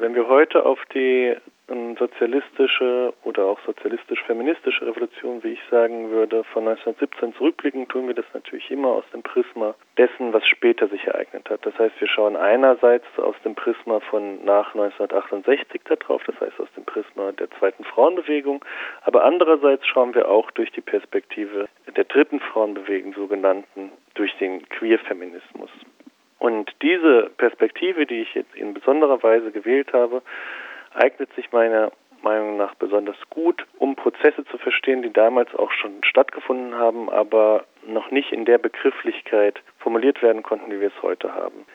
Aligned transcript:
Wenn 0.00 0.14
wir 0.14 0.28
heute 0.28 0.64
auf 0.64 0.78
die 0.94 1.36
ähm, 1.68 1.94
sozialistische 1.98 3.12
oder 3.22 3.44
auch 3.44 3.60
sozialistisch-feministische 3.66 4.86
Revolution, 4.86 5.44
wie 5.44 5.52
ich 5.52 5.60
sagen 5.70 6.10
würde, 6.10 6.42
von 6.44 6.66
1917 6.66 7.34
zurückblicken, 7.34 7.86
tun 7.86 8.06
wir 8.06 8.14
das 8.14 8.24
natürlich 8.32 8.70
immer 8.70 8.88
aus 8.88 9.04
dem 9.12 9.22
Prisma 9.22 9.74
dessen, 9.98 10.32
was 10.32 10.46
später 10.46 10.88
sich 10.88 11.04
ereignet 11.06 11.50
hat. 11.50 11.66
Das 11.66 11.78
heißt, 11.78 12.00
wir 12.00 12.08
schauen 12.08 12.34
einerseits 12.34 13.04
aus 13.18 13.36
dem 13.44 13.54
Prisma 13.54 14.00
von 14.00 14.42
nach 14.42 14.74
1968 14.74 15.82
darauf, 15.84 16.22
das 16.24 16.40
heißt 16.40 16.58
aus 16.58 16.72
dem 16.74 16.86
Prisma 16.86 17.32
der 17.32 17.50
zweiten 17.58 17.84
Frauenbewegung, 17.84 18.64
aber 19.02 19.24
andererseits 19.24 19.86
schauen 19.86 20.14
wir 20.14 20.30
auch 20.30 20.50
durch 20.52 20.72
die 20.72 20.80
Perspektive 20.80 21.68
der 21.94 22.04
dritten 22.04 22.40
Frauenbewegung, 22.40 23.12
sogenannten, 23.12 23.92
durch 24.14 24.34
den 24.38 24.66
Queer-Feminismus. 24.70 25.70
Und 26.40 26.72
diese 26.80 27.30
Perspektive, 27.36 28.06
die 28.06 28.22
ich 28.22 28.34
jetzt 28.34 28.54
in 28.54 28.74
besonderer 28.74 29.22
Weise 29.22 29.52
gewählt 29.52 29.92
habe, 29.92 30.22
eignet 30.94 31.32
sich 31.34 31.52
meiner 31.52 31.92
Meinung 32.22 32.56
nach 32.56 32.74
besonders 32.74 33.16
gut, 33.28 33.66
um 33.78 33.94
Prozesse 33.94 34.44
zu 34.46 34.56
verstehen, 34.58 35.02
die 35.02 35.12
damals 35.12 35.54
auch 35.54 35.70
schon 35.70 36.02
stattgefunden 36.02 36.74
haben, 36.74 37.10
aber 37.10 37.64
noch 37.86 38.10
nicht 38.10 38.32
in 38.32 38.46
der 38.46 38.58
Begrifflichkeit 38.58 39.60
formuliert 39.78 40.22
werden 40.22 40.42
konnten, 40.42 40.70
wie 40.70 40.80
wir 40.80 40.88
es 40.88 41.02
heute 41.02 41.34
haben. 41.34 41.66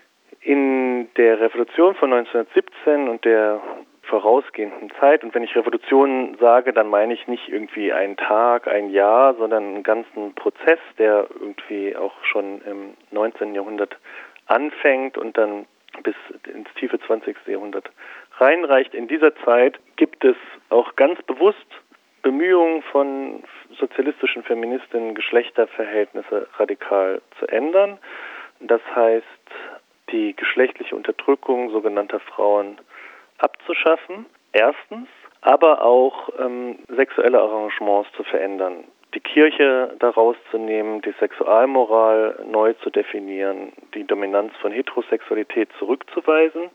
In 0.41 1.09
der 1.15 1.39
Revolution 1.39 1.95
von 1.95 2.11
1917 2.11 3.07
und 3.07 3.23
der 3.23 3.61
vorausgehenden 4.03 4.91
Zeit. 4.99 5.23
Und 5.23 5.33
wenn 5.33 5.43
ich 5.43 5.55
Revolution 5.55 6.37
sage, 6.39 6.73
dann 6.73 6.89
meine 6.89 7.13
ich 7.13 7.27
nicht 7.27 7.49
irgendwie 7.49 7.91
einen 7.91 8.17
Tag, 8.17 8.67
ein 8.67 8.89
Jahr, 8.89 9.35
sondern 9.35 9.63
einen 9.63 9.83
ganzen 9.83 10.33
Prozess, 10.35 10.79
der 10.97 11.27
irgendwie 11.39 11.95
auch 11.95 12.13
schon 12.23 12.61
im 12.61 12.93
19. 13.11 13.55
Jahrhundert 13.55 13.97
anfängt 14.47 15.17
und 15.17 15.37
dann 15.37 15.65
bis 16.03 16.15
ins 16.53 16.67
tiefe 16.75 16.99
20. 16.99 17.35
Jahrhundert 17.47 17.89
reinreicht. 18.37 18.93
In 18.93 19.07
dieser 19.07 19.35
Zeit 19.37 19.79
gibt 19.95 20.23
es 20.23 20.35
auch 20.69 20.95
ganz 20.95 21.21
bewusst 21.23 21.65
Bemühungen 22.21 22.81
von 22.91 23.43
sozialistischen 23.79 24.43
Feministinnen, 24.43 25.15
Geschlechterverhältnisse 25.15 26.47
radikal 26.57 27.21
zu 27.39 27.47
ändern. 27.47 27.99
Das 28.59 28.81
heißt, 28.95 29.25
die 30.11 30.35
geschlechtliche 30.35 30.95
Unterdrückung 30.95 31.69
sogenannter 31.71 32.19
Frauen 32.19 32.79
abzuschaffen, 33.37 34.25
erstens, 34.53 35.07
aber 35.41 35.83
auch 35.83 36.29
ähm, 36.39 36.79
sexuelle 36.87 37.39
Arrangements 37.39 38.11
zu 38.13 38.23
verändern 38.23 38.85
die 39.15 39.21
Kirche 39.21 39.95
daraus 39.99 40.35
zu 40.51 40.57
nehmen, 40.57 41.01
die 41.01 41.13
Sexualmoral 41.19 42.43
neu 42.45 42.73
zu 42.83 42.89
definieren, 42.89 43.71
die 43.93 44.03
Dominanz 44.03 44.53
von 44.61 44.71
Heterosexualität 44.71 45.69
zurückzuweisen. 45.79 46.69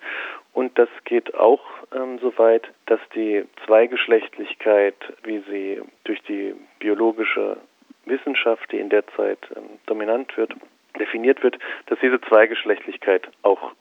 Und 0.55 0.77
das 0.79 0.89
geht 1.05 1.35
auch 1.35 1.63
ähm, 1.95 2.19
so 2.19 2.37
weit, 2.39 2.67
dass 2.87 3.01
die 3.15 3.45
Zweigeschlechtlichkeit, 3.67 4.97
wie 5.23 5.43
sie 5.51 5.83
durch 6.05 6.23
die 6.23 6.55
biologische 6.79 7.59
Wissenschaft, 8.07 8.73
die 8.73 8.79
in 8.79 8.89
der 8.89 9.07
Zeit 9.09 9.39
ähm, 9.55 9.79
dominant 9.87 10.37
wird, 10.37 10.55
definiert 10.99 11.43
wird, 11.43 11.59
dass 11.87 11.99
diese 12.01 12.21
Zweigeschlechtlichkeit 12.23 13.29
auch 13.43 13.73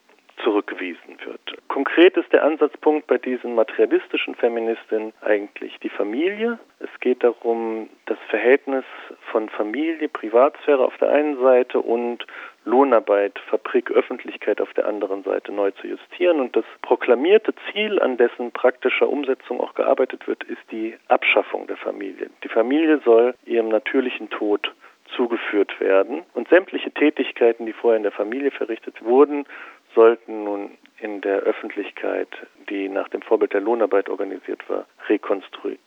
zurückgewiesen 0.43 1.17
wird. 1.25 1.39
Konkret 1.67 2.17
ist 2.17 2.31
der 2.31 2.43
Ansatzpunkt 2.43 3.07
bei 3.07 3.17
diesen 3.17 3.55
materialistischen 3.55 4.35
Feministinnen 4.35 5.13
eigentlich 5.21 5.77
die 5.79 5.89
Familie. 5.89 6.59
Es 6.79 6.89
geht 6.99 7.23
darum, 7.23 7.89
das 8.05 8.17
Verhältnis 8.29 8.85
von 9.31 9.49
Familie, 9.49 10.09
Privatsphäre 10.09 10.83
auf 10.83 10.97
der 10.97 11.09
einen 11.09 11.39
Seite 11.39 11.79
und 11.79 12.25
Lohnarbeit, 12.65 13.39
Fabrik, 13.49 13.89
Öffentlichkeit 13.91 14.61
auf 14.61 14.73
der 14.73 14.87
anderen 14.87 15.23
Seite 15.23 15.51
neu 15.51 15.71
zu 15.71 15.87
justieren. 15.87 16.39
Und 16.39 16.55
das 16.55 16.65
proklamierte 16.81 17.53
Ziel, 17.71 17.99
an 17.99 18.17
dessen 18.17 18.51
praktischer 18.51 19.09
Umsetzung 19.09 19.59
auch 19.59 19.73
gearbeitet 19.73 20.27
wird, 20.27 20.43
ist 20.43 20.61
die 20.71 20.95
Abschaffung 21.07 21.67
der 21.67 21.77
Familie. 21.77 22.29
Die 22.43 22.49
Familie 22.49 22.99
soll 23.03 23.33
ihrem 23.45 23.69
natürlichen 23.69 24.29
Tod 24.29 24.71
zugeführt 25.15 25.79
werden. 25.79 26.23
Und 26.33 26.49
sämtliche 26.49 26.91
Tätigkeiten, 26.91 27.65
die 27.65 27.73
vorher 27.73 27.97
in 27.97 28.03
der 28.03 28.11
Familie 28.11 28.51
verrichtet 28.51 29.03
wurden, 29.03 29.45
sollten 29.95 30.43
nun 30.43 30.77
in 31.01 31.21
der 31.21 31.39
Öffentlichkeit, 31.39 32.29
die 32.69 32.89
nach 32.89 33.09
dem 33.09 33.21
Vorbild 33.21 33.53
der 33.53 33.61
Lohnarbeit 33.61 34.09
organisiert 34.09 34.67
war, 34.69 34.85
rekonstruiert 35.07 35.79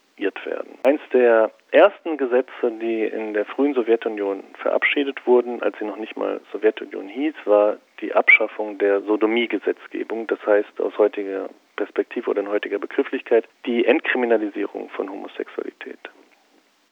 werden. 0.44 0.78
Eins 0.84 1.00
der 1.12 1.50
ersten 1.70 2.16
Gesetze, 2.16 2.70
die 2.80 3.04
in 3.04 3.34
der 3.34 3.44
frühen 3.44 3.74
Sowjetunion 3.74 4.44
verabschiedet 4.54 5.26
wurden, 5.26 5.62
als 5.62 5.78
sie 5.78 5.84
noch 5.84 5.96
nicht 5.96 6.16
mal 6.16 6.40
Sowjetunion 6.52 7.08
hieß, 7.08 7.34
war 7.44 7.76
die 8.00 8.14
Abschaffung 8.14 8.78
der 8.78 9.02
Sodomie-Gesetzgebung. 9.02 10.26
Das 10.26 10.44
heißt 10.46 10.80
aus 10.80 10.96
heutiger 10.98 11.48
Perspektive 11.76 12.30
oder 12.30 12.40
in 12.40 12.48
heutiger 12.48 12.78
Begrifflichkeit 12.78 13.48
die 13.66 13.84
Entkriminalisierung 13.84 14.88
von 14.90 15.10
Homosexualität. 15.10 15.98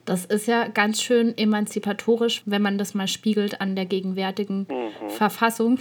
Das 0.07 0.25
ist 0.25 0.47
ja 0.47 0.67
ganz 0.67 1.03
schön 1.03 1.37
emanzipatorisch, 1.37 2.43
wenn 2.47 2.63
man 2.63 2.79
das 2.79 2.95
mal 2.95 3.07
spiegelt 3.07 3.61
an 3.61 3.77
der 3.77 3.85
gegenwärtigen 3.85 4.67
mhm. 4.69 5.11
Verfassung. 5.11 5.79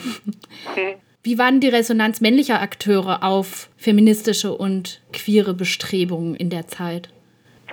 Wie 1.21 1.37
waren 1.37 1.59
die 1.59 1.67
Resonanz 1.67 2.21
männlicher 2.21 2.61
Akteure 2.61 3.23
auf 3.23 3.69
feministische 3.77 4.53
und 4.53 5.01
queere 5.11 5.53
Bestrebungen 5.53 6.33
in 6.33 6.49
der 6.49 6.67
Zeit? 6.67 7.09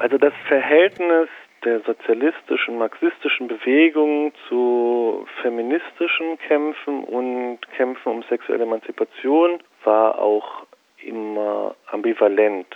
Also 0.00 0.18
das 0.18 0.32
Verhältnis 0.48 1.28
der 1.64 1.80
sozialistischen, 1.80 2.76
marxistischen 2.76 3.46
Bewegung 3.46 4.32
zu 4.48 5.26
feministischen 5.42 6.38
Kämpfen 6.48 7.04
und 7.04 7.58
Kämpfen 7.76 8.12
um 8.12 8.22
sexuelle 8.24 8.64
Emanzipation 8.64 9.60
war 9.84 10.18
auch 10.18 10.66
immer 11.04 11.76
ambivalent. 11.92 12.66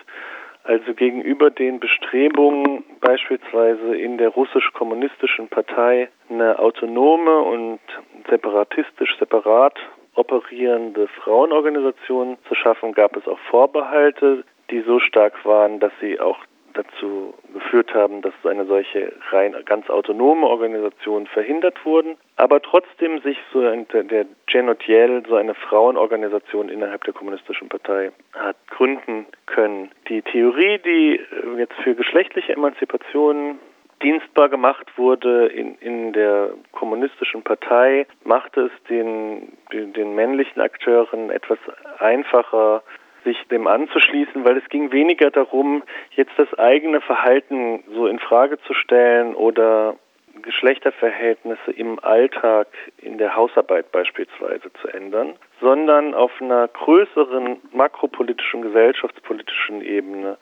Also 0.63 0.95
gegenüber 0.95 1.51
den 1.51 1.81
Bestrebungen 1.81 2.85
beispielsweise 3.01 3.97
in 3.97 4.19
der 4.19 4.29
russisch-kommunistischen 4.29 5.49
Partei 5.49 6.09
eine 6.29 6.61
autonome 6.61 7.41
und 7.41 7.81
separatistisch 8.29 9.19
separat 9.19 9.75
operierende 10.21 11.09
Frauenorganisationen 11.09 12.37
zu 12.47 12.55
schaffen, 12.55 12.93
gab 12.93 13.17
es 13.17 13.27
auch 13.27 13.39
Vorbehalte, 13.51 14.45
die 14.71 14.81
so 14.83 15.01
stark 15.01 15.45
waren, 15.45 15.81
dass 15.81 15.93
sie 16.01 16.21
auch 16.21 16.39
dazu 16.75 17.35
geführt 17.53 17.95
haben, 17.95 18.23
dass 18.23 18.35
eine 18.45 18.65
solche 18.67 19.13
rein 19.31 19.57
ganz 19.65 19.89
autonome 19.91 20.47
Organisation 20.47 21.27
verhindert 21.27 21.85
wurden, 21.85 22.17
aber 22.37 22.63
trotzdem 22.63 23.21
sich 23.23 23.39
so 23.53 23.61
ein, 23.61 23.89
der 23.89 24.27
Genotiel, 24.47 25.23
so 25.29 25.35
eine 25.35 25.55
Frauenorganisation 25.55 26.69
innerhalb 26.69 27.03
der 27.05 27.15
kommunistischen 27.15 27.69
Partei 27.69 28.13
hat 28.35 28.57
gründen 28.69 29.27
können. 29.47 29.91
Die 30.09 30.23
Theorie, 30.23 30.79
die 30.79 31.21
jetzt 31.59 31.75
für 31.83 31.95
geschlechtliche 31.95 32.53
Emanzipation 32.53 33.59
dienstbar 34.03 34.49
gemacht 34.49 34.87
wurde 34.97 35.47
in, 35.47 35.77
in 35.77 36.13
der 36.13 36.51
kommunistischen 36.73 37.43
Partei, 37.43 38.07
machte 38.25 38.63
es 38.63 38.85
den, 38.89 39.53
den, 39.73 39.93
den 39.93 40.15
männlichen 40.15 40.61
Akteuren 40.61 41.31
etwas 41.31 41.59
einfacher, 41.99 42.83
sich 43.25 43.37
dem 43.51 43.67
anzuschließen, 43.67 44.45
weil 44.45 44.57
es 44.57 44.69
ging 44.69 44.93
weniger 44.93 45.31
darum, 45.31 45.83
jetzt 46.13 46.33
das 46.39 46.53
eigene 46.59 47.01
Verhalten 47.01 47.85
so 47.95 48.07
in 48.07 48.19
Frage 48.19 48.59
zu 48.63 48.75
stellen 48.75 49.35
oder 49.35 49.97
Geschlechterverhältnisse 50.43 51.73
im 51.73 51.99
Alltag 51.99 52.69
in 52.99 53.19
der 53.19 53.37
Hausarbeit 53.37 53.93
beispielsweise 53.93 54.73
zu 54.81 54.89
ändern, 54.89 55.35
sondern 55.61 56.15
auf 56.15 56.31
einer 56.41 56.69
größeren 56.69 57.59
makropolitischen, 57.73 58.63
gesellschaftspolitischen 58.63 59.83
Ebene 59.83 60.39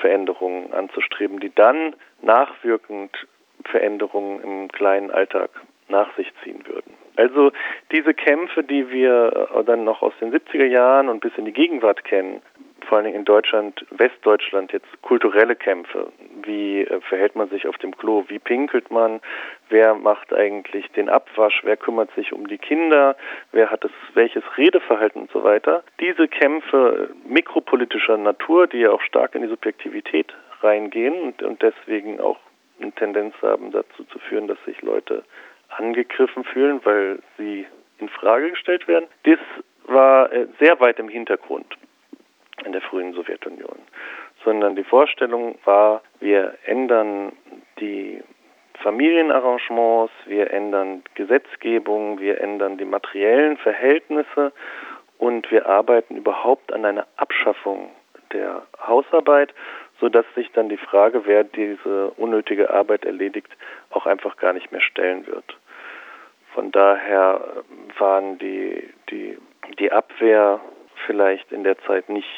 Veränderungen 0.00 0.72
anzustreben, 0.72 1.40
die 1.40 1.54
dann 1.54 1.94
nachwirkend 2.22 3.26
Veränderungen 3.64 4.42
im 4.42 4.68
kleinen 4.68 5.10
Alltag 5.10 5.50
nach 5.88 6.14
sich 6.16 6.32
ziehen 6.42 6.66
würden. 6.66 6.94
Also 7.16 7.52
diese 7.92 8.14
Kämpfe, 8.14 8.62
die 8.62 8.90
wir 8.90 9.48
äh, 9.54 9.64
dann 9.64 9.84
noch 9.84 10.02
aus 10.02 10.14
den 10.20 10.32
70er 10.32 10.64
Jahren 10.64 11.08
und 11.08 11.20
bis 11.20 11.32
in 11.36 11.44
die 11.44 11.52
Gegenwart 11.52 12.04
kennen, 12.04 12.40
vor 12.84 12.98
allen 12.98 13.06
Dingen 13.06 13.18
in 13.18 13.24
Deutschland, 13.24 13.84
Westdeutschland 13.90 14.72
jetzt 14.72 14.88
kulturelle 15.02 15.56
Kämpfe. 15.56 16.12
Wie 16.42 16.82
äh, 16.82 17.00
verhält 17.00 17.36
man 17.36 17.48
sich 17.48 17.66
auf 17.66 17.78
dem 17.78 17.96
Klo? 17.96 18.24
Wie 18.28 18.38
pinkelt 18.38 18.90
man? 18.90 19.20
Wer 19.68 19.94
macht 19.94 20.32
eigentlich 20.32 20.90
den 20.92 21.08
Abwasch? 21.08 21.60
Wer 21.64 21.76
kümmert 21.76 22.10
sich 22.14 22.32
um 22.32 22.48
die 22.48 22.58
Kinder? 22.58 23.16
Wer 23.52 23.70
hat 23.70 23.84
das, 23.84 23.92
welches 24.14 24.42
Redeverhalten 24.56 25.22
und 25.22 25.30
so 25.30 25.42
weiter? 25.44 25.82
Diese 26.00 26.28
Kämpfe 26.28 27.10
mikropolitischer 27.24 28.16
Natur, 28.16 28.66
die 28.66 28.80
ja 28.80 28.90
auch 28.90 29.02
stark 29.02 29.34
in 29.34 29.42
die 29.42 29.48
Subjektivität 29.48 30.34
reingehen 30.62 31.14
und, 31.20 31.42
und 31.42 31.62
deswegen 31.62 32.20
auch 32.20 32.38
eine 32.80 32.92
Tendenz 32.92 33.34
haben, 33.42 33.72
dazu 33.72 34.04
zu 34.04 34.18
führen, 34.18 34.48
dass 34.48 34.58
sich 34.64 34.80
Leute 34.82 35.24
angegriffen 35.68 36.44
fühlen, 36.44 36.80
weil 36.84 37.20
sie 37.38 37.66
in 37.98 38.08
Frage 38.08 38.50
gestellt 38.50 38.88
werden. 38.88 39.06
Das 39.24 39.38
war 39.84 40.32
äh, 40.32 40.46
sehr 40.58 40.80
weit 40.80 40.98
im 40.98 41.08
Hintergrund 41.08 41.76
in 42.64 42.72
der 42.72 42.80
frühen 42.82 43.12
Sowjetunion, 43.12 43.78
sondern 44.44 44.76
die 44.76 44.84
Vorstellung 44.84 45.58
war, 45.64 46.02
wir 46.20 46.54
ändern 46.64 47.32
die 47.78 48.22
Familienarrangements, 48.82 50.12
wir 50.26 50.50
ändern 50.52 51.02
Gesetzgebung, 51.14 52.18
wir 52.18 52.40
ändern 52.40 52.78
die 52.78 52.84
materiellen 52.84 53.56
Verhältnisse 53.58 54.52
und 55.18 55.50
wir 55.50 55.66
arbeiten 55.66 56.16
überhaupt 56.16 56.72
an 56.72 56.84
einer 56.84 57.06
Abschaffung 57.16 57.90
der 58.32 58.62
Hausarbeit, 58.86 59.52
sodass 59.98 60.24
sich 60.34 60.50
dann 60.52 60.68
die 60.68 60.78
Frage, 60.78 61.26
wer 61.26 61.44
diese 61.44 62.10
unnötige 62.12 62.70
Arbeit 62.70 63.04
erledigt, 63.04 63.50
auch 63.90 64.06
einfach 64.06 64.36
gar 64.38 64.54
nicht 64.54 64.72
mehr 64.72 64.80
stellen 64.80 65.26
wird. 65.26 65.56
Von 66.54 66.72
daher 66.72 67.40
waren 67.98 68.38
die, 68.38 68.88
die, 69.10 69.38
die 69.78 69.92
Abwehr 69.92 70.60
vielleicht 71.06 71.52
in 71.52 71.64
der 71.64 71.78
Zeit 71.80 72.08
nicht, 72.08 72.28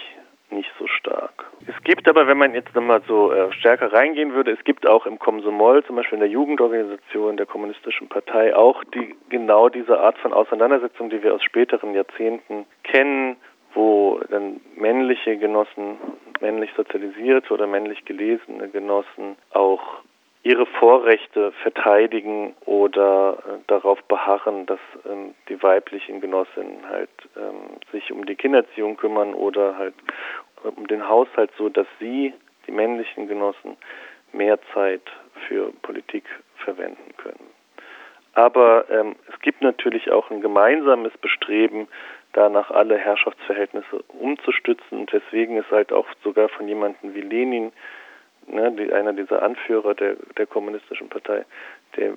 nicht 0.52 0.70
so 0.78 0.86
stark. 0.86 1.46
Es 1.66 1.82
gibt 1.84 2.08
aber, 2.08 2.26
wenn 2.26 2.38
man 2.38 2.54
jetzt 2.54 2.74
nochmal 2.74 3.02
so 3.06 3.32
äh, 3.32 3.52
stärker 3.52 3.92
reingehen 3.92 4.34
würde, 4.34 4.52
es 4.52 4.62
gibt 4.64 4.88
auch 4.88 5.06
im 5.06 5.18
Komsomol, 5.18 5.84
zum 5.84 5.96
Beispiel 5.96 6.16
in 6.16 6.20
der 6.20 6.30
Jugendorganisation 6.30 7.36
der 7.36 7.46
Kommunistischen 7.46 8.08
Partei, 8.08 8.54
auch 8.54 8.82
die 8.84 9.14
genau 9.28 9.68
diese 9.68 10.00
Art 10.00 10.18
von 10.18 10.32
Auseinandersetzung, 10.32 11.10
die 11.10 11.22
wir 11.22 11.34
aus 11.34 11.42
späteren 11.42 11.94
Jahrzehnten 11.94 12.66
kennen, 12.84 13.36
wo 13.74 14.20
dann 14.30 14.60
männliche 14.76 15.36
Genossen, 15.36 15.96
männlich 16.40 16.70
sozialisierte 16.76 17.54
oder 17.54 17.66
männlich 17.66 18.04
gelesene 18.04 18.68
Genossen 18.68 19.36
auch 19.52 20.02
ihre 20.44 20.66
Vorrechte 20.66 21.52
verteidigen 21.62 22.54
oder 22.64 23.38
äh, 23.38 23.58
darauf 23.68 24.02
beharren, 24.04 24.66
dass 24.66 24.80
ähm, 25.08 25.34
die 25.48 25.62
weiblichen 25.62 26.20
Genossinnen 26.20 26.88
halt 26.88 27.10
ähm, 27.36 27.78
sich 27.92 28.10
um 28.12 28.26
die 28.26 28.34
Kindererziehung 28.34 28.96
kümmern 28.96 29.34
oder 29.34 29.76
halt 29.78 29.94
um 30.64 30.86
den 30.86 31.08
Haushalt, 31.08 31.50
so 31.58 31.68
dass 31.68 31.86
sie, 31.98 32.32
die 32.66 32.72
männlichen 32.72 33.28
Genossen, 33.28 33.76
mehr 34.32 34.58
Zeit 34.72 35.02
für 35.48 35.72
Politik 35.82 36.24
verwenden 36.64 37.16
können. 37.16 37.50
Aber 38.34 38.86
ähm, 38.90 39.16
es 39.28 39.38
gibt 39.40 39.60
natürlich 39.60 40.10
auch 40.10 40.30
ein 40.30 40.40
gemeinsames 40.40 41.12
Bestreben, 41.18 41.88
danach 42.32 42.70
alle 42.70 42.96
Herrschaftsverhältnisse 42.96 44.02
umzustützen. 44.08 45.00
Und 45.00 45.12
deswegen 45.12 45.58
ist 45.58 45.70
halt 45.70 45.92
auch 45.92 46.06
sogar 46.24 46.48
von 46.48 46.66
jemandem 46.66 47.14
wie 47.14 47.20
Lenin 47.20 47.72
ne, 48.46 48.72
die, 48.72 48.92
einer 48.92 49.12
dieser 49.12 49.42
Anführer 49.42 49.94
der, 49.94 50.16
der 50.38 50.46
kommunistischen 50.46 51.08
Partei, 51.08 51.44
der 51.96 52.14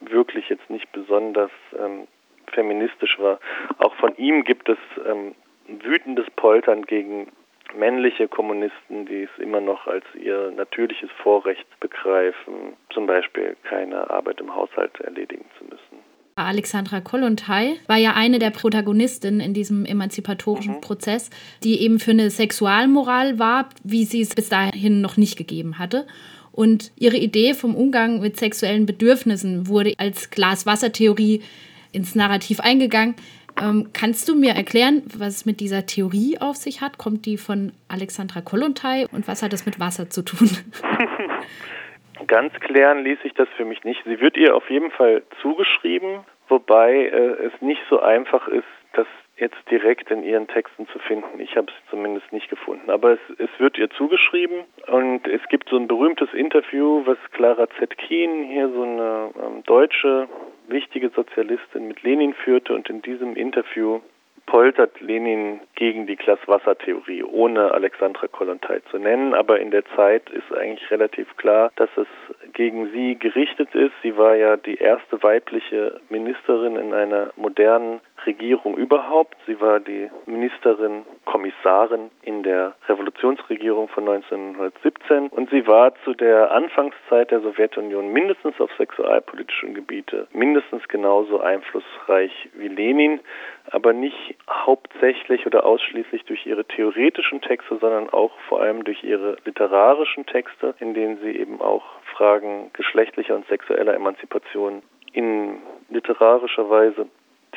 wirklich 0.00 0.48
jetzt 0.48 0.70
nicht 0.70 0.90
besonders 0.92 1.50
ähm, 1.78 2.06
feministisch 2.52 3.18
war. 3.18 3.38
Auch 3.78 3.94
von 3.96 4.16
ihm 4.16 4.44
gibt 4.44 4.68
es 4.68 4.78
ähm, 5.06 5.34
wütendes 5.66 6.30
Poltern 6.36 6.82
gegen 6.86 7.30
männliche 7.76 8.28
Kommunisten, 8.28 9.06
die 9.06 9.24
es 9.24 9.42
immer 9.42 9.60
noch 9.60 9.86
als 9.86 10.04
ihr 10.14 10.50
natürliches 10.50 11.10
Vorrecht 11.22 11.66
begreifen, 11.80 12.76
zum 12.90 13.06
Beispiel 13.06 13.56
keine 13.64 14.10
Arbeit 14.10 14.40
im 14.40 14.54
Haushalt 14.54 14.98
erledigen 15.00 15.44
zu 15.58 15.64
müssen. 15.64 15.98
Alexandra 16.36 17.00
Kollontai 17.00 17.76
war 17.88 17.96
ja 17.96 18.14
eine 18.14 18.38
der 18.38 18.50
Protagonistinnen 18.50 19.40
in 19.40 19.54
diesem 19.54 19.84
emanzipatorischen 19.84 20.76
mhm. 20.76 20.80
Prozess, 20.80 21.30
die 21.64 21.80
eben 21.82 21.98
für 21.98 22.12
eine 22.12 22.30
Sexualmoral 22.30 23.38
war, 23.38 23.68
wie 23.82 24.04
sie 24.04 24.20
es 24.20 24.34
bis 24.34 24.48
dahin 24.48 25.00
noch 25.00 25.16
nicht 25.16 25.36
gegeben 25.36 25.78
hatte. 25.78 26.06
Und 26.52 26.92
ihre 26.96 27.16
Idee 27.16 27.54
vom 27.54 27.74
Umgang 27.74 28.20
mit 28.20 28.36
sexuellen 28.36 28.86
Bedürfnissen 28.86 29.68
wurde 29.68 29.94
als 29.98 30.30
Glas-Wasser-Theorie 30.30 31.42
ins 31.92 32.14
Narrativ 32.14 32.60
eingegangen. 32.60 33.14
Ähm, 33.62 33.90
kannst 33.92 34.28
du 34.28 34.34
mir 34.34 34.54
erklären, 34.54 35.02
was 35.18 35.36
es 35.36 35.46
mit 35.46 35.60
dieser 35.60 35.86
Theorie 35.86 36.38
auf 36.40 36.56
sich 36.56 36.80
hat? 36.80 36.98
Kommt 36.98 37.26
die 37.26 37.36
von 37.36 37.72
Alexandra 37.88 38.40
Kollontai 38.40 39.06
und 39.12 39.26
was 39.28 39.42
hat 39.42 39.52
das 39.52 39.66
mit 39.66 39.80
Wasser 39.80 40.10
zu 40.10 40.22
tun? 40.22 40.48
Ganz 42.26 42.52
klären 42.60 43.04
ließ 43.04 43.20
sich 43.22 43.32
das 43.34 43.48
für 43.56 43.64
mich 43.64 43.84
nicht. 43.84 44.02
Sie 44.04 44.20
wird 44.20 44.36
ihr 44.36 44.54
auf 44.54 44.68
jeden 44.70 44.90
Fall 44.90 45.22
zugeschrieben, 45.40 46.20
wobei 46.48 47.06
äh, 47.06 47.46
es 47.46 47.52
nicht 47.60 47.80
so 47.88 48.00
einfach 48.00 48.48
ist, 48.48 48.66
das 48.92 49.06
jetzt 49.36 49.58
direkt 49.70 50.10
in 50.10 50.22
ihren 50.24 50.48
Texten 50.48 50.88
zu 50.88 50.98
finden. 50.98 51.40
Ich 51.40 51.56
habe 51.56 51.68
es 51.68 51.90
zumindest 51.90 52.32
nicht 52.32 52.50
gefunden. 52.50 52.90
Aber 52.90 53.12
es, 53.12 53.20
es 53.38 53.50
wird 53.58 53.78
ihr 53.78 53.88
zugeschrieben 53.90 54.64
und 54.88 55.26
es 55.28 55.40
gibt 55.48 55.68
so 55.68 55.76
ein 55.76 55.86
berühmtes 55.86 56.32
Interview, 56.34 57.02
was 57.06 57.18
Clara 57.32 57.68
Zetkin, 57.78 58.44
hier 58.44 58.68
so 58.68 58.82
eine 58.82 59.30
ähm, 59.40 59.62
deutsche 59.64 60.28
wichtige 60.68 61.10
Sozialistin 61.10 61.88
mit 61.88 62.02
Lenin 62.02 62.34
führte 62.34 62.74
und 62.74 62.88
in 62.88 63.02
diesem 63.02 63.36
Interview 63.36 64.00
poltert 64.48 64.98
Lenin 65.00 65.60
gegen 65.74 66.06
die 66.06 66.16
Glaswassertheorie, 66.16 67.22
ohne 67.22 67.72
Alexandra 67.72 68.28
Kollontai 68.28 68.80
zu 68.90 68.98
nennen. 68.98 69.34
Aber 69.34 69.60
in 69.60 69.70
der 69.70 69.84
Zeit 69.94 70.30
ist 70.30 70.50
eigentlich 70.56 70.90
relativ 70.90 71.36
klar, 71.36 71.70
dass 71.76 71.90
es 71.96 72.06
gegen 72.54 72.90
sie 72.90 73.16
gerichtet 73.16 73.74
ist. 73.74 73.92
Sie 74.02 74.16
war 74.16 74.36
ja 74.36 74.56
die 74.56 74.76
erste 74.76 75.22
weibliche 75.22 76.00
Ministerin 76.08 76.76
in 76.76 76.94
einer 76.94 77.30
modernen 77.36 78.00
Regierung 78.26 78.76
überhaupt. 78.76 79.36
Sie 79.46 79.60
war 79.60 79.80
die 79.80 80.10
Ministerin, 80.26 81.04
Kommissarin 81.24 82.10
in 82.22 82.42
der 82.42 82.74
Revolutionsregierung 82.88 83.88
von 83.88 84.08
1917 84.08 85.28
und 85.28 85.50
sie 85.50 85.66
war 85.66 85.94
zu 86.04 86.14
der 86.14 86.52
Anfangszeit 86.52 87.30
der 87.30 87.40
Sowjetunion 87.40 88.12
mindestens 88.12 88.60
auf 88.60 88.70
sexualpolitischen 88.76 89.74
Gebiete 89.74 90.26
mindestens 90.32 90.86
genauso 90.88 91.40
einflussreich 91.40 92.32
wie 92.54 92.68
Lenin, 92.68 93.20
aber 93.70 93.92
nicht 93.92 94.36
hauptsächlich 94.48 95.46
oder 95.46 95.64
ausschließlich 95.64 96.24
durch 96.24 96.46
ihre 96.46 96.64
theoretischen 96.64 97.40
Texte, 97.40 97.78
sondern 97.78 98.08
auch 98.10 98.32
vor 98.48 98.60
allem 98.60 98.84
durch 98.84 99.04
ihre 99.04 99.36
literarischen 99.44 100.26
Texte, 100.26 100.74
in 100.80 100.94
denen 100.94 101.18
sie 101.18 101.36
eben 101.36 101.60
auch 101.60 101.84
Fragen 102.14 102.70
geschlechtlicher 102.72 103.34
und 103.34 103.46
sexueller 103.48 103.94
Emanzipation 103.94 104.82
in 105.12 105.58
literarischer 105.90 106.68
Weise 106.70 107.06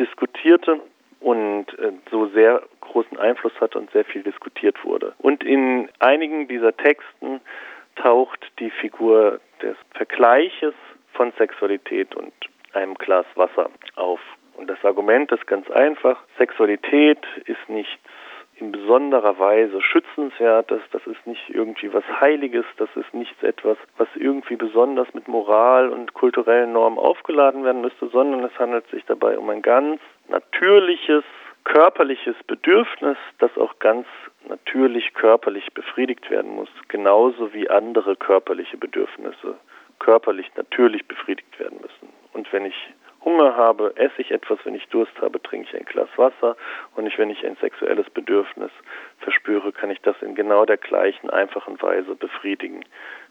diskutierte 0.01 0.79
und 1.19 1.67
äh, 1.77 1.91
so 2.09 2.27
sehr 2.29 2.63
großen 2.81 3.17
Einfluss 3.17 3.53
hatte 3.61 3.77
und 3.77 3.91
sehr 3.91 4.03
viel 4.03 4.23
diskutiert 4.23 4.83
wurde. 4.83 5.13
Und 5.19 5.43
in 5.43 5.89
einigen 5.99 6.47
dieser 6.47 6.75
Texten 6.75 7.39
taucht 7.95 8.39
die 8.59 8.71
Figur 8.71 9.39
des 9.61 9.75
Vergleiches 9.93 10.73
von 11.13 11.31
Sexualität 11.37 12.15
und 12.15 12.33
einem 12.73 12.95
Glas 12.95 13.25
Wasser 13.35 13.69
auf. 13.95 14.19
Und 14.57 14.69
das 14.69 14.83
Argument 14.83 15.31
ist 15.31 15.45
ganz 15.45 15.69
einfach. 15.69 16.17
Sexualität 16.37 17.19
ist 17.45 17.69
nichts 17.69 17.99
in 18.61 18.71
besonderer 18.71 19.39
Weise 19.39 19.81
schützenswertes, 19.81 20.81
das 20.91 21.05
ist 21.07 21.25
nicht 21.25 21.49
irgendwie 21.49 21.91
was 21.93 22.03
Heiliges, 22.21 22.65
das 22.77 22.89
ist 22.95 23.13
nichts 23.13 23.41
etwas, 23.43 23.77
was 23.97 24.07
irgendwie 24.15 24.55
besonders 24.55 25.13
mit 25.13 25.27
Moral 25.27 25.89
und 25.89 26.13
kulturellen 26.13 26.73
Normen 26.73 26.99
aufgeladen 26.99 27.63
werden 27.63 27.81
müsste, 27.81 28.07
sondern 28.07 28.43
es 28.43 28.57
handelt 28.59 28.87
sich 28.89 29.03
dabei 29.05 29.37
um 29.37 29.49
ein 29.49 29.61
ganz 29.61 29.99
natürliches, 30.29 31.23
körperliches 31.63 32.35
Bedürfnis, 32.47 33.17
das 33.39 33.55
auch 33.57 33.77
ganz 33.79 34.07
natürlich 34.47 35.13
körperlich 35.13 35.73
befriedigt 35.73 36.29
werden 36.29 36.55
muss, 36.55 36.69
genauso 36.87 37.53
wie 37.53 37.69
andere 37.69 38.15
körperliche 38.15 38.77
Bedürfnisse 38.77 39.57
körperlich 39.99 40.49
natürlich 40.55 41.07
befriedigt 41.07 41.59
werden 41.59 41.79
müssen. 41.81 42.09
Und 42.33 42.51
wenn 42.51 42.65
ich 42.65 42.75
Hunger 43.23 43.55
habe, 43.55 43.93
esse 43.97 44.21
ich 44.21 44.31
etwas, 44.31 44.59
wenn 44.63 44.75
ich 44.75 44.87
Durst 44.87 45.13
habe, 45.21 45.41
trinke 45.41 45.67
ich 45.69 45.79
ein 45.79 45.85
Glas 45.85 46.09
Wasser 46.17 46.57
und 46.95 47.05
ich, 47.05 47.17
wenn 47.17 47.29
ich 47.29 47.45
ein 47.45 47.55
sexuelles 47.57 48.09
Bedürfnis 48.09 48.71
verspüre, 49.19 49.71
kann 49.71 49.91
ich 49.91 50.01
das 50.01 50.15
in 50.21 50.35
genau 50.35 50.65
der 50.65 50.77
gleichen 50.77 51.29
einfachen 51.29 51.81
Weise 51.81 52.15
befriedigen, 52.15 52.83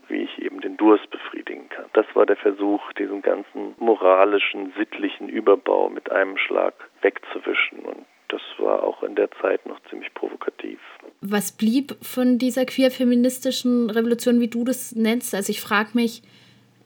wie 0.09 0.23
ich 0.23 0.43
eben 0.43 0.61
den 0.61 0.77
Durst 0.77 1.11
befriedigen 1.11 1.69
kann. 1.69 1.87
Das 1.93 2.07
war 2.15 2.27
der 2.27 2.37
Versuch, 2.37 2.93
diesen 2.93 3.23
ganzen 3.23 3.75
moralischen, 3.79 4.73
sittlichen 4.77 5.29
Überbau 5.29 5.89
mit 5.89 6.11
einem 6.11 6.37
Schlag 6.37 6.75
wegzuwischen 7.03 7.81
und 7.81 8.07
das 8.29 8.41
war 8.59 8.85
auch 8.85 9.03
in 9.03 9.17
der 9.17 9.29
Zeit 9.43 9.67
noch 9.67 9.81
ziemlich 9.91 10.15
provokativ. 10.15 10.79
Was 11.21 11.51
blieb 11.51 11.97
von 12.01 12.39
dieser 12.39 12.65
queer-feministischen 12.65 13.91
Revolution, 13.91 14.41
wie 14.41 14.49
du 14.49 14.63
das 14.63 14.95
nennst? 14.95 15.35
Also 15.35 15.51
ich 15.51 15.61
frage 15.61 15.91
mich, 15.95 16.23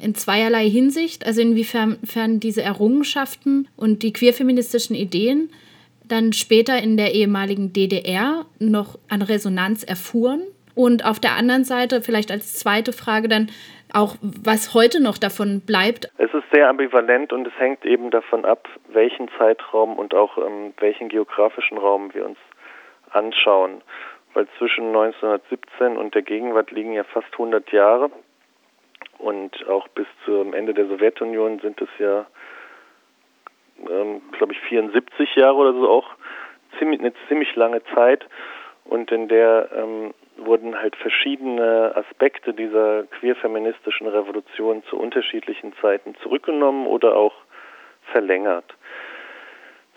in 0.05 0.15
zweierlei 0.15 0.69
Hinsicht, 0.69 1.27
also 1.27 1.41
inwiefern 1.41 1.99
diese 2.41 2.63
Errungenschaften 2.63 3.69
und 3.77 4.03
die 4.03 4.13
queerfeministischen 4.13 4.95
Ideen 4.95 5.51
dann 6.07 6.35
später 6.35 6.79
in 6.79 6.97
der 6.97 7.15
ehemaligen 7.15 7.73
DDR 7.73 8.45
noch 8.59 8.99
an 9.09 9.23
Resonanz 9.23 9.83
erfuhren 9.83 10.43
und 10.75 11.07
auf 11.07 11.19
der 11.19 11.37
anderen 11.37 11.65
Seite 11.65 12.03
vielleicht 12.03 12.31
als 12.31 12.59
zweite 12.59 12.93
Frage 12.93 13.29
dann 13.29 13.49
auch, 13.93 14.17
was 14.21 14.75
heute 14.75 15.03
noch 15.03 15.19
davon 15.19 15.61
bleibt. 15.61 16.11
Es 16.19 16.35
ist 16.35 16.45
sehr 16.53 16.69
ambivalent 16.69 17.33
und 17.33 17.47
es 17.47 17.59
hängt 17.59 17.85
eben 17.87 18.11
davon 18.11 18.45
ab, 18.45 18.69
welchen 18.89 19.29
Zeitraum 19.39 19.97
und 19.99 20.15
auch 20.15 20.37
ähm, 20.37 20.75
welchen 20.79 21.09
geografischen 21.09 21.79
Raum 21.79 22.13
wir 22.13 22.27
uns 22.27 22.39
anschauen. 23.11 23.83
Weil 24.35 24.49
zwischen 24.59 24.89
1917 24.89 25.97
und 25.97 26.15
der 26.15 26.23
Gegenwart 26.23 26.73
liegen 26.73 26.93
ja 26.93 27.05
fast 27.05 27.33
100 27.33 27.71
Jahre. 27.71 28.11
Und 29.19 29.67
auch 29.69 29.89
bis 29.89 30.07
zum 30.25 30.55
Ende 30.55 30.75
der 30.75 30.87
Sowjetunion 30.87 31.61
sind 31.61 31.81
es 31.81 31.89
ja, 31.99 32.27
ähm, 33.89 34.23
glaube 34.33 34.53
ich, 34.53 34.61
74 34.61 35.37
Jahre 35.37 35.57
oder 35.57 35.73
so 35.73 35.89
auch 35.89 36.09
ziemlich, 36.79 37.01
eine 37.01 37.13
ziemlich 37.29 37.55
lange 37.57 37.83
Zeit. 37.95 38.27
Und 38.85 39.11
in 39.11 39.29
der 39.29 39.71
ähm, 39.75 40.15
wurden 40.37 40.77
halt 40.77 40.97
verschiedene 40.97 41.93
Aspekte 41.95 42.53
dieser 42.53 43.05
queer-feministischen 43.05 44.07
Revolution 44.07 44.83
zu 44.85 44.99
unterschiedlichen 44.99 45.73
Zeiten 45.81 46.15
zurückgenommen 46.23 46.87
oder 46.87 47.17
auch 47.17 47.35
verlängert. 48.13 48.75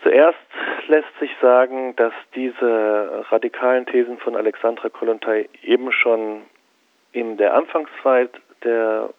Zuerst 0.02 0.38
lässt 0.86 1.18
sich 1.18 1.30
sagen, 1.42 1.96
dass 1.96 2.12
diese 2.34 3.26
radikalen 3.30 3.84
Thesen 3.86 4.18
von 4.18 4.36
Alexandra 4.36 4.88
Kollontai 4.88 5.48
eben 5.62 5.90
schon 5.92 6.42
in 7.12 7.36
der 7.36 7.54
Anfangszeit 7.54 8.30
der 8.64 9.10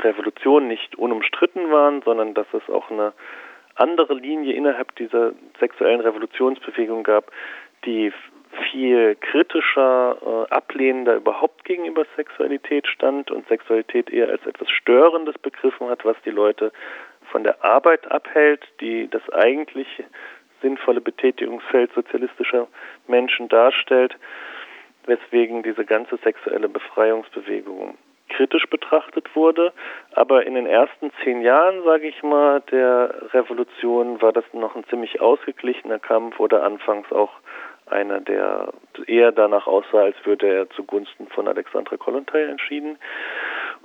Revolution 0.00 0.68
nicht 0.68 0.96
unumstritten 0.96 1.70
waren, 1.70 2.02
sondern 2.02 2.34
dass 2.34 2.46
es 2.52 2.68
auch 2.68 2.90
eine 2.90 3.12
andere 3.76 4.14
Linie 4.14 4.54
innerhalb 4.54 4.94
dieser 4.96 5.32
sexuellen 5.58 6.00
Revolutionsbewegung 6.00 7.02
gab, 7.02 7.30
die 7.84 8.12
viel 8.70 9.16
kritischer, 9.16 10.16
äh, 10.48 10.54
ablehnender 10.54 11.16
überhaupt 11.16 11.64
gegenüber 11.64 12.04
Sexualität 12.16 12.86
stand 12.86 13.30
und 13.30 13.48
Sexualität 13.48 14.10
eher 14.10 14.28
als 14.28 14.46
etwas 14.46 14.70
Störendes 14.70 15.36
begriffen 15.38 15.88
hat, 15.88 16.04
was 16.04 16.16
die 16.24 16.30
Leute 16.30 16.72
von 17.32 17.42
der 17.42 17.64
Arbeit 17.64 18.10
abhält, 18.12 18.62
die 18.80 19.08
das 19.10 19.28
eigentlich 19.30 19.88
sinnvolle 20.62 21.00
Betätigungsfeld 21.00 21.92
sozialistischer 21.94 22.68
Menschen 23.08 23.48
darstellt, 23.48 24.16
weswegen 25.06 25.62
diese 25.62 25.84
ganze 25.84 26.16
sexuelle 26.18 26.68
Befreiungsbewegung 26.68 27.98
kritisch 28.36 28.66
betrachtet 28.68 29.34
wurde. 29.34 29.72
Aber 30.12 30.46
in 30.46 30.54
den 30.54 30.66
ersten 30.66 31.10
zehn 31.22 31.42
Jahren, 31.42 31.82
sage 31.84 32.08
ich 32.08 32.22
mal, 32.22 32.60
der 32.70 33.14
Revolution 33.32 34.20
war 34.22 34.32
das 34.32 34.44
noch 34.52 34.74
ein 34.76 34.84
ziemlich 34.84 35.20
ausgeglichener 35.20 35.98
Kampf 35.98 36.40
oder 36.40 36.62
anfangs 36.62 37.10
auch 37.12 37.32
einer, 37.86 38.20
der 38.20 38.72
eher 39.06 39.32
danach 39.32 39.66
aussah, 39.66 40.04
als 40.04 40.16
würde 40.24 40.48
er 40.48 40.70
zugunsten 40.70 41.28
von 41.28 41.46
Alexandra 41.48 41.96
Kollontai 41.96 42.44
entschieden. 42.44 42.98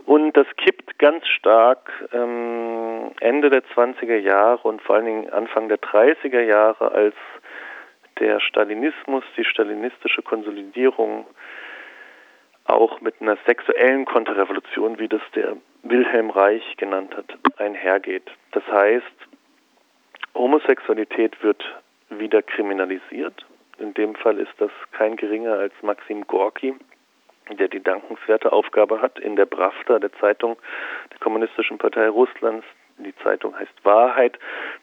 Und 0.06 0.38
das 0.38 0.48
kippt 0.56 0.98
ganz 1.00 1.27
stark 1.27 1.91
ähm, 2.13 3.12
Ende 3.20 3.50
der 3.50 3.63
20er 3.75 4.18
Jahre 4.18 4.68
und 4.68 4.82
vor 4.82 4.96
allen 4.96 5.06
Dingen 5.06 5.29
Anfang 5.29 5.68
der 5.68 5.79
30er 5.79 6.41
Jahre, 6.41 6.91
als 6.91 7.15
der 8.20 8.39
Stalinismus, 8.39 9.24
die 9.38 9.46
stalinistische 9.46 10.22
Konsolidierung 10.22 11.25
auch 12.69 13.01
mit 13.01 13.15
einer 13.21 13.38
sexuellen 13.45 14.05
Konterrevolution, 14.05 14.99
wie 14.99 15.07
das 15.07 15.21
der 15.35 15.57
Wilhelm 15.83 16.29
Reich 16.29 16.77
genannt 16.77 17.15
hat, 17.15 17.25
einhergeht. 17.57 18.29
Das 18.51 18.63
heißt, 18.67 19.05
Homosexualität 20.35 21.41
wird 21.43 21.63
wieder 22.09 22.41
kriminalisiert. 22.41 23.45
In 23.77 23.93
dem 23.93 24.15
Fall 24.15 24.39
ist 24.39 24.53
das 24.57 24.71
kein 24.91 25.15
geringer 25.15 25.53
als 25.53 25.73
Maxim 25.81 26.27
Gorki, 26.27 26.75
der 27.51 27.67
die 27.67 27.81
dankenswerte 27.81 28.51
Aufgabe 28.51 29.01
hat, 29.01 29.19
in 29.19 29.35
der 29.35 29.45
Pravda, 29.45 29.99
der 29.99 30.11
Zeitung 30.13 30.57
der 31.11 31.19
Kommunistischen 31.19 31.77
Partei 31.77 32.09
Russlands, 32.09 32.65
die 32.97 33.15
Zeitung 33.23 33.57
heißt 33.57 33.73
Wahrheit, 33.83 34.38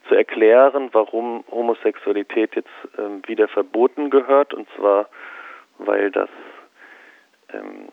zu 0.08 0.14
erklären, 0.14 0.88
warum 0.92 1.44
Homosexualität 1.50 2.56
jetzt 2.56 2.70
ähm, 2.98 3.22
wieder 3.26 3.46
verboten 3.48 4.10
gehört. 4.10 4.54
Und 4.54 4.66
zwar, 4.76 5.08
weil 5.78 6.10
das 6.10 6.30
ähm, 7.58 7.88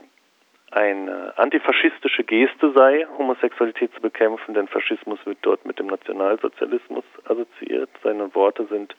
eine 0.72 1.38
antifaschistische 1.38 2.24
Geste 2.24 2.72
sei, 2.72 3.05
Homosexualität 3.17 3.93
zu 3.93 4.01
bekämpfen, 4.01 4.55
denn 4.55 4.67
Faschismus 4.67 5.20
wird 5.25 5.38
dort 5.43 5.65
mit 5.65 5.77
dem 5.77 5.88
Nationalsozialismus 5.88 7.03
assoziiert. 7.25 7.89
Seine 8.03 8.34
Worte 8.34 8.65
sind, 8.65 8.96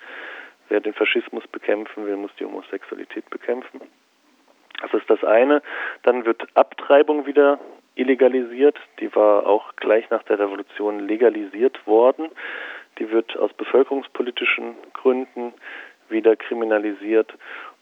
wer 0.68 0.80
den 0.80 0.94
Faschismus 0.94 1.44
bekämpfen 1.49 2.06
will, 2.06 2.16
muss 2.16 2.30
die 2.38 2.44
Homosexualität 2.44 3.28
bekämpfen. 3.28 3.80
Das 4.83 4.94
ist 4.94 5.11
das 5.11 5.25
eine. 5.25 5.62
Dann 6.02 6.25
wird 6.25 6.47
Abtreibung 6.54 7.26
wieder 7.26 7.59
illegalisiert. 7.97 8.78
Die 9.00 9.14
war 9.14 9.47
auch 9.47 9.75
gleich 9.76 10.09
nach 10.11 10.23
der 10.25 10.38
Revolution 10.38 11.00
legalisiert 11.00 11.87
worden. 11.87 12.30
Die 12.99 13.11
wird 13.11 13.37
aus 13.37 13.52
bevölkerungspolitischen 13.52 14.76
Gründen 14.92 15.54
wieder 16.09 16.37
kriminalisiert. 16.37 17.35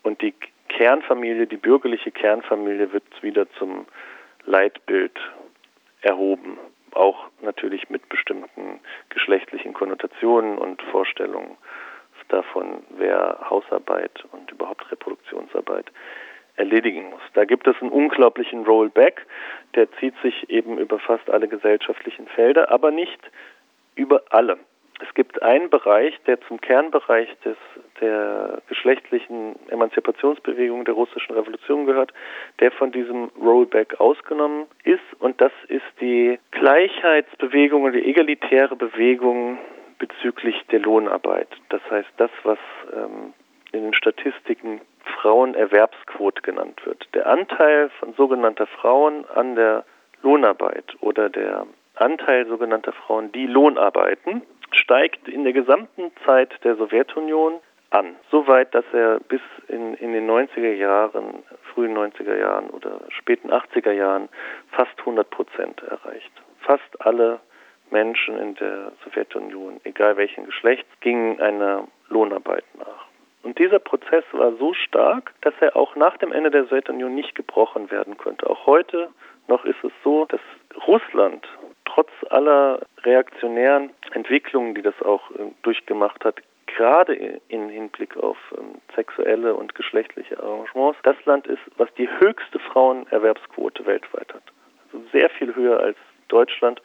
Und 0.03 0.23
die 0.23 0.35
Kernfamilie, 0.77 1.47
die 1.47 1.57
bürgerliche 1.57 2.11
Kernfamilie 2.11 2.93
wird 2.93 3.05
wieder 3.23 3.51
zum 3.59 3.87
Leitbild 4.45 5.19
erhoben, 6.01 6.59
auch 6.93 7.27
natürlich 7.43 7.91
mit 7.91 8.09
bestimmten 8.09 8.81
geschlechtlichen 9.11 9.75
Konnotationen 9.75 10.59
und 10.59 10.83
Vorstellungen 10.91 11.57
davon, 12.29 12.83
wer 12.97 13.39
Hausarbeit 13.49 14.25
und 14.33 14.51
überhaupt 14.51 14.91
Reproduktionsarbeit 14.91 15.87
erledigen 16.57 17.11
muss. 17.11 17.21
Da 17.35 17.45
gibt 17.45 17.67
es 17.67 17.77
einen 17.81 17.91
unglaublichen 17.91 18.65
Rollback, 18.65 19.27
der 19.75 19.91
zieht 19.99 20.15
sich 20.23 20.49
eben 20.49 20.79
über 20.79 20.99
fast 20.99 21.29
alle 21.29 21.49
gesellschaftlichen 21.49 22.27
Felder, 22.29 22.71
aber 22.71 22.91
nicht 22.91 23.21
über 23.95 24.23
alle. 24.31 24.59
Es 25.03 25.15
gibt 25.15 25.43
einen 25.43 25.69
Bereich, 25.69 26.15
der 26.27 26.41
zum 26.43 26.61
Kernbereich 26.61 27.29
des, 27.45 27.57
der 28.01 28.63
geschlechtlichen 28.69 29.57
Emanzipationsbewegung 29.69 30.85
der 30.85 30.95
russischen 30.95 31.35
Revolution 31.35 31.87
gehört, 31.87 32.13
der 32.61 32.71
von 32.71 32.93
diesem 32.93 33.31
Rollback 33.41 34.01
ausgenommen 34.01 34.67
ist. 34.85 35.01
Und 35.19 35.41
das 35.41 35.53
ist 35.69 35.83
die 36.01 36.39
Gleichheitsbewegung 36.53 37.83
oder 37.83 37.93
die 37.93 38.09
egalitäre 38.09 38.77
Bewegung 38.77 39.59
bezüglich 39.99 40.57
der 40.71 40.81
Lohnarbeit. 40.81 41.49
Das 41.71 41.83
heißt, 41.91 42.11
das, 42.19 42.31
was 42.45 42.59
ähm, 42.95 43.35
in 43.73 43.83
den 43.83 43.95
Statistiken 43.95 44.81
Frauenerwerbsquote 45.21 46.43
genannt 46.43 46.81
wird. 46.85 47.09
Der 47.15 47.27
Anteil 47.27 47.91
von 47.99 48.15
sogenannter 48.15 48.67
Frauen 48.67 49.25
an 49.35 49.57
der 49.57 49.85
Lohnarbeit 50.23 50.95
oder 51.01 51.29
der 51.29 51.67
Anteil 51.97 52.47
sogenannter 52.47 52.93
Frauen, 52.93 53.33
die 53.33 53.47
Lohnarbeiten, 53.47 54.43
steigt 54.75 55.29
in 55.29 55.45
der 55.45 55.53
gesamten 55.53 56.11
Zeit 56.25 56.53
der 56.65 56.77
Sowjetunion 56.77 57.61
an. 57.91 58.17
Soweit, 58.31 58.75
dass 58.75 58.85
er 58.93 59.21
bis 59.21 59.41
in, 59.69 59.95
in 59.95 60.13
den 60.13 60.29
90er 60.29 60.73
Jahren, 60.73 61.43
frühen 61.75 61.97
90er 61.97 62.37
Jahren 62.37 62.71
oder 62.71 63.01
späten 63.11 63.51
80er 63.51 63.93
Jahren 63.93 64.29
fast 64.71 64.99
100 65.01 65.29
Prozent 65.31 65.83
erreicht. 65.83 66.33
Fast 66.61 67.01
alle 67.01 67.41
Menschen 67.91 68.39
in 68.39 68.55
der 68.55 68.93
Sowjetunion, 69.05 69.81
egal 69.85 70.17
welchen 70.17 70.47
Geschlechts, 70.47 70.89
gingen 71.01 71.41
einer 71.41 71.87
Lohnarbeit 72.09 72.65
nach. 72.79 73.07
Und 73.43 73.59
dieser 73.59 73.81
Prozess 73.81 74.25
war 74.33 74.53
so 74.57 74.73
stark, 74.73 75.33
dass 75.43 75.55
er 75.61 75.77
auch 75.77 75.97
nach 75.97 76.17
dem 76.17 76.33
Ende 76.33 76.51
der 76.51 76.65
Sowjetunion 76.65 77.15
nicht 77.15 77.35
gebrochen 77.35 77.91
werden 77.91 78.17
konnte. 78.17 78.49
Auch 78.49 78.67
heute 78.67 79.11
noch 79.49 79.65
ist 79.65 79.83
es 79.83 79.93
so, 80.05 80.25
dass 80.27 80.41
Russland 80.87 81.47
trotz 81.93 82.11
aller 82.31 82.81
reaktionären 83.05 83.91
Entwicklungen, 84.13 84.75
die 84.75 84.83
das 84.83 85.01
auch 85.03 85.31
äh, 85.33 85.51
durchgemacht 85.63 86.25
hat, 86.25 86.37
gerade 86.67 87.15
in 87.49 87.69
Hinblick 87.69 88.17
auf 88.17 88.39
ähm, 88.57 88.81
sexuelle 88.95 89.55
und 89.55 89.75
geschlechtliche 89.75 90.43
Arrangements, 90.43 90.99
das 91.03 91.17
Land 91.25 91.47
ist, 91.47 91.61
was 91.77 91.93
die 91.95 92.09
höchste 92.09 92.59
Frauenerwerbsquote 92.59 93.85
weltweit 93.87 94.33
hat. 94.33 94.43
Also 94.93 95.05
sehr 95.13 95.29
viel 95.31 95.55
höher 95.55 95.81
als 95.81 95.97
Deutschland, 96.29 96.81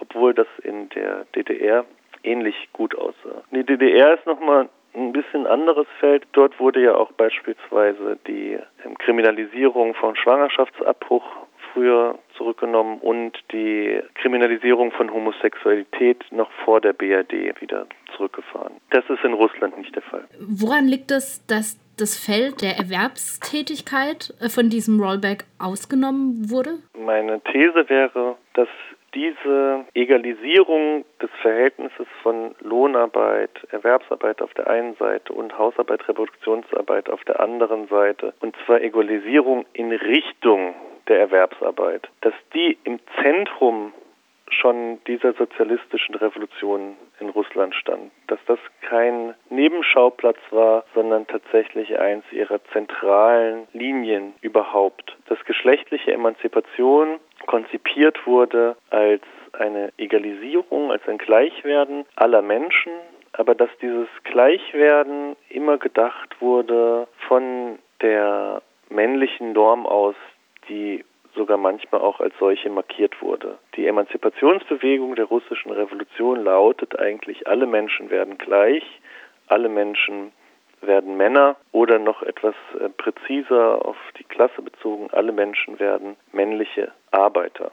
obwohl 0.00 0.34
das 0.34 0.48
in 0.62 0.88
der 0.90 1.24
DDR 1.34 1.84
ähnlich 2.24 2.68
gut 2.72 2.96
aussah. 2.96 3.42
Die 3.52 3.64
DDR 3.64 4.14
ist 4.14 4.26
nochmal 4.26 4.68
ein 4.94 5.12
bisschen 5.12 5.46
anderes 5.46 5.86
Feld. 6.00 6.26
Dort 6.32 6.58
wurde 6.58 6.82
ja 6.82 6.96
auch 6.96 7.12
beispielsweise 7.12 8.18
die 8.26 8.58
ähm, 8.84 8.98
Kriminalisierung 8.98 9.94
von 9.94 10.16
Schwangerschaftsabbruch 10.16 11.24
früher 11.72 12.18
zurückgenommen 12.38 12.98
und 13.00 13.32
die 13.52 14.00
Kriminalisierung 14.14 14.92
von 14.92 15.12
Homosexualität 15.12 16.24
noch 16.30 16.50
vor 16.64 16.80
der 16.80 16.94
BRD 16.94 17.60
wieder 17.60 17.86
zurückgefahren. 18.16 18.74
Das 18.90 19.04
ist 19.10 19.22
in 19.24 19.34
Russland 19.34 19.76
nicht 19.76 19.94
der 19.94 20.02
Fall. 20.02 20.24
Woran 20.40 20.86
liegt 20.86 21.10
es, 21.10 21.44
dass 21.46 21.78
das 21.98 22.16
Feld 22.16 22.62
der 22.62 22.76
Erwerbstätigkeit 22.78 24.32
äh, 24.40 24.48
von 24.48 24.70
diesem 24.70 25.00
Rollback 25.00 25.44
ausgenommen 25.58 26.50
wurde? 26.50 26.78
Meine 26.96 27.40
These 27.40 27.88
wäre, 27.88 28.36
dass 28.54 28.68
diese 29.14 29.84
Egalisierung 29.94 31.04
des 31.20 31.30
Verhältnisses 31.40 32.06
von 32.22 32.54
Lohnarbeit, 32.60 33.50
Erwerbsarbeit 33.70 34.42
auf 34.42 34.52
der 34.54 34.68
einen 34.68 34.94
Seite 34.96 35.32
und 35.32 35.56
Hausarbeit, 35.56 36.06
Reproduktionsarbeit 36.08 37.08
auf 37.08 37.24
der 37.24 37.40
anderen 37.40 37.88
Seite, 37.88 38.34
und 38.40 38.54
zwar 38.66 38.82
Egalisierung 38.82 39.64
in 39.72 39.90
Richtung 39.92 40.74
der 41.08 41.20
Erwerbsarbeit, 41.20 42.08
dass 42.20 42.34
die 42.54 42.78
im 42.84 42.98
Zentrum 43.22 43.92
schon 44.50 44.98
dieser 45.06 45.34
sozialistischen 45.34 46.14
Revolution 46.14 46.96
in 47.20 47.28
Russland 47.30 47.74
stand, 47.74 48.10
dass 48.28 48.38
das 48.46 48.58
kein 48.80 49.34
Nebenschauplatz 49.50 50.38
war, 50.50 50.84
sondern 50.94 51.26
tatsächlich 51.26 51.98
eins 51.98 52.24
ihrer 52.32 52.62
zentralen 52.72 53.68
Linien 53.72 54.34
überhaupt, 54.40 55.16
dass 55.26 55.44
geschlechtliche 55.44 56.12
Emanzipation 56.12 57.20
konzipiert 57.46 58.26
wurde 58.26 58.76
als 58.90 59.22
eine 59.52 59.92
Egalisierung, 59.96 60.90
als 60.90 61.06
ein 61.08 61.18
Gleichwerden 61.18 62.04
aller 62.16 62.42
Menschen, 62.42 62.92
aber 63.32 63.54
dass 63.54 63.70
dieses 63.80 64.08
Gleichwerden 64.24 65.36
immer 65.48 65.78
gedacht 65.78 66.40
wurde 66.40 67.06
von 67.26 67.78
der 68.00 68.62
männlichen 68.90 69.52
Norm 69.52 69.86
aus, 69.86 70.14
die 70.68 71.04
sogar 71.34 71.56
manchmal 71.56 72.00
auch 72.00 72.20
als 72.20 72.34
solche 72.38 72.68
markiert 72.70 73.20
wurde. 73.22 73.58
Die 73.76 73.86
Emanzipationsbewegung 73.86 75.14
der 75.14 75.26
russischen 75.26 75.70
Revolution 75.70 76.42
lautet 76.44 76.98
eigentlich, 76.98 77.46
alle 77.46 77.66
Menschen 77.66 78.10
werden 78.10 78.38
gleich, 78.38 78.84
alle 79.46 79.68
Menschen 79.68 80.32
werden 80.80 81.16
Männer 81.16 81.56
oder 81.72 81.98
noch 81.98 82.22
etwas 82.22 82.54
äh, 82.80 82.88
präziser 82.88 83.84
auf 83.84 83.96
die 84.18 84.24
Klasse 84.24 84.62
bezogen, 84.62 85.08
alle 85.12 85.32
Menschen 85.32 85.78
werden 85.78 86.16
männliche 86.32 86.92
Arbeiter. 87.10 87.72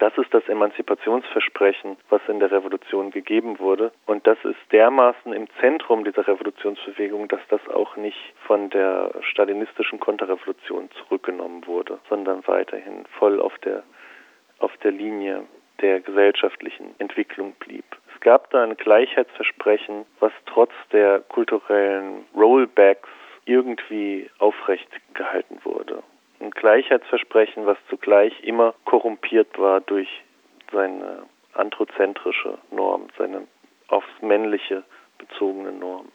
Das 0.00 0.16
ist 0.16 0.32
das 0.32 0.48
Emanzipationsversprechen, 0.48 1.98
was 2.08 2.22
in 2.26 2.40
der 2.40 2.50
Revolution 2.50 3.10
gegeben 3.10 3.58
wurde. 3.58 3.92
Und 4.06 4.26
das 4.26 4.38
ist 4.44 4.56
dermaßen 4.72 5.34
im 5.34 5.46
Zentrum 5.60 6.04
dieser 6.04 6.26
Revolutionsbewegung, 6.26 7.28
dass 7.28 7.42
das 7.50 7.60
auch 7.68 7.96
nicht 7.96 8.16
von 8.46 8.70
der 8.70 9.10
stalinistischen 9.20 10.00
Konterrevolution 10.00 10.88
zurückgenommen 10.92 11.66
wurde, 11.66 11.98
sondern 12.08 12.42
weiterhin 12.46 13.04
voll 13.18 13.42
auf 13.42 13.58
der, 13.58 13.82
auf 14.58 14.74
der 14.78 14.92
Linie 14.92 15.44
der 15.82 16.00
gesellschaftlichen 16.00 16.94
Entwicklung 16.98 17.52
blieb. 17.60 17.84
Es 18.14 18.20
gab 18.22 18.48
da 18.52 18.62
ein 18.62 18.78
Gleichheitsversprechen, 18.78 20.06
was 20.18 20.32
trotz 20.46 20.72
der 20.92 21.20
kulturellen 21.20 22.24
Rollbacks 22.34 23.08
irgendwie 23.44 24.30
aufrecht 24.38 24.88
gehalten 25.12 25.58
wurde 25.62 26.02
ein 26.40 26.50
Gleichheitsversprechen, 26.50 27.66
was 27.66 27.78
zugleich 27.88 28.32
immer 28.42 28.74
korrumpiert 28.84 29.58
war 29.58 29.80
durch 29.80 30.08
seine 30.72 31.24
androzentrische 31.52 32.58
Norm, 32.70 33.08
seine 33.18 33.46
aufs 33.88 34.08
Männliche 34.22 34.84
bezogene 35.18 35.72
Norm. 35.72 36.08